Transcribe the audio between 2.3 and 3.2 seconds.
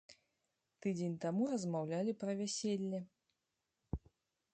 вяселле!